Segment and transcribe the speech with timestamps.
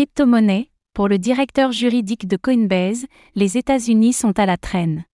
[0.00, 3.04] crypto-monnaies, pour le directeur juridique de Coinbase,
[3.34, 5.04] les États-Unis sont à la traîne.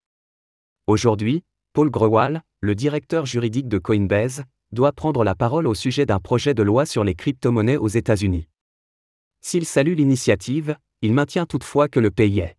[0.87, 6.21] Aujourd'hui, Paul Grewal, le directeur juridique de Coinbase, doit prendre la parole au sujet d'un
[6.21, 8.47] projet de loi sur les crypto-monnaies aux États-Unis.
[9.41, 12.57] S'il salue l'initiative, il maintient toutefois que le pays est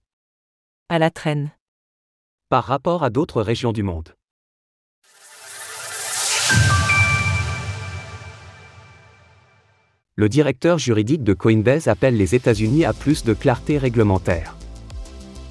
[0.90, 1.52] à la traîne
[2.50, 4.17] par rapport à d'autres régions du monde.
[10.20, 14.56] Le directeur juridique de Coinbase appelle les États-Unis à plus de clarté réglementaire.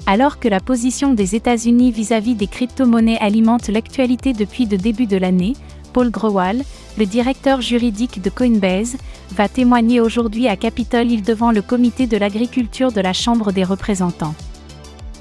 [0.06, 5.18] Alors que la position des États-Unis vis-à-vis des crypto-monnaies alimente l'actualité depuis le début de
[5.18, 5.52] l'année,
[5.92, 6.64] Paul Grewal,
[6.98, 8.96] le directeur juridique de Coinbase,
[9.36, 13.62] va témoigner aujourd'hui à Capitol Hill devant le comité de l'agriculture de la Chambre des
[13.62, 14.34] représentants.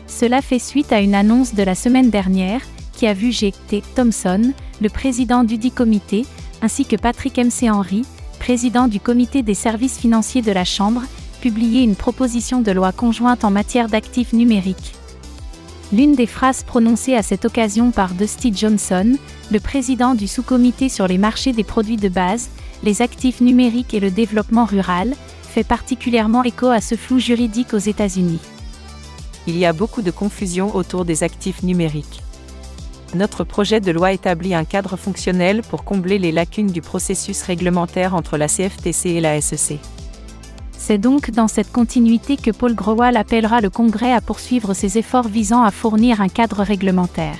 [0.08, 2.62] Cela fait suite à une annonce de la semaine dernière,
[2.94, 3.84] qui a vu G.T.
[3.95, 6.25] Thompson, le président du dit comité,
[6.64, 7.70] ainsi que Patrick M.C.
[7.70, 8.05] Henry,
[8.45, 11.02] président du comité des services financiers de la Chambre,
[11.41, 14.94] publier une proposition de loi conjointe en matière d'actifs numériques.
[15.92, 19.17] L'une des phrases prononcées à cette occasion par Dusty Johnson,
[19.52, 22.50] le président du sous-comité sur les marchés des produits de base,
[22.84, 27.80] les actifs numériques et le développement rural, fait particulièrement écho à ce flou juridique aux
[27.80, 28.41] États-Unis
[29.47, 32.22] il y a beaucoup de confusion autour des actifs numériques.
[33.16, 38.13] Notre projet de loi établit un cadre fonctionnel pour combler les lacunes du processus réglementaire
[38.13, 39.80] entre la CFTC et la SEC.
[40.77, 45.30] C'est donc dans cette continuité que Paul Growal appellera le Congrès à poursuivre ses efforts
[45.30, 47.39] visant à fournir un cadre réglementaire.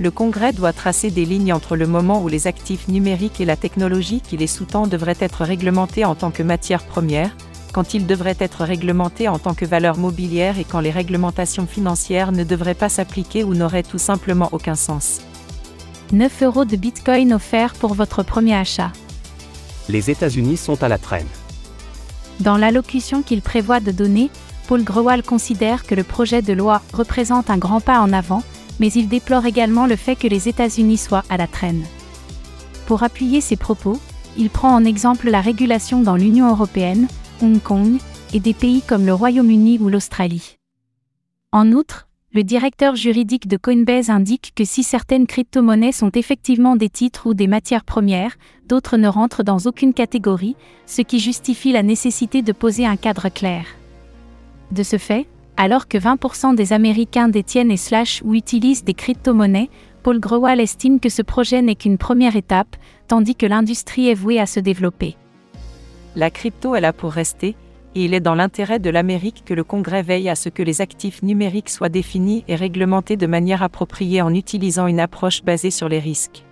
[0.00, 3.56] Le Congrès doit tracer des lignes entre le moment où les actifs numériques et la
[3.56, 7.30] technologie qui les sous-tend devraient être réglementés en tant que matière première,
[7.76, 12.32] quand il devrait être réglementé en tant que valeur mobilière et quand les réglementations financières
[12.32, 15.20] ne devraient pas s'appliquer ou n'auraient tout simplement aucun sens.
[16.10, 18.92] 9 euros de Bitcoin offerts pour votre premier achat.
[19.90, 21.26] Les États-Unis sont à la traîne.
[22.40, 24.30] Dans l'allocution qu'il prévoit de donner,
[24.68, 28.42] Paul Grewal considère que le projet de loi représente un grand pas en avant,
[28.80, 31.84] mais il déplore également le fait que les États-Unis soient à la traîne.
[32.86, 34.00] Pour appuyer ses propos,
[34.38, 37.06] il prend en exemple la régulation dans l'Union européenne,
[37.42, 37.98] Hong Kong,
[38.34, 40.56] et des pays comme le Royaume-Uni ou l'Australie.
[41.52, 46.90] En outre, le directeur juridique de Coinbase indique que si certaines crypto-monnaies sont effectivement des
[46.90, 48.36] titres ou des matières premières,
[48.66, 53.30] d'autres ne rentrent dans aucune catégorie, ce qui justifie la nécessité de poser un cadre
[53.30, 53.64] clair.
[54.70, 55.26] De ce fait,
[55.56, 59.70] alors que 20% des Américains détiennent et slash ou utilisent des crypto-monnaies,
[60.02, 62.76] Paul Grewal estime que ce projet n'est qu'une première étape,
[63.08, 65.16] tandis que l'industrie est vouée à se développer
[66.16, 67.54] la crypto est là pour rester,
[67.94, 70.80] et il est dans l'intérêt de l'Amérique que le Congrès veille à ce que les
[70.80, 75.88] actifs numériques soient définis et réglementés de manière appropriée en utilisant une approche basée sur
[75.88, 76.42] les risques.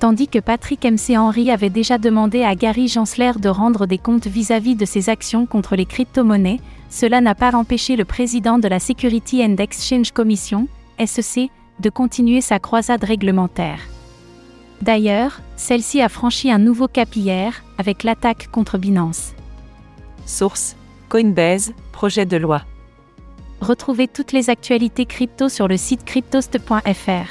[0.00, 4.26] Tandis que Patrick MC Henry avait déjà demandé à Gary Gensler de rendre des comptes
[4.26, 8.80] vis-à-vis de ses actions contre les crypto-monnaies, cela n'a pas empêché le président de la
[8.80, 10.68] Security and Exchange Commission,
[11.04, 13.89] SEC, de continuer sa croisade réglementaire.
[14.82, 19.34] D'ailleurs, celle-ci a franchi un nouveau cap hier, avec l'attaque contre Binance.
[20.26, 20.76] Source
[21.08, 22.62] Coinbase, projet de loi.
[23.60, 27.28] Retrouvez toutes les actualités crypto sur le site cryptost.fr.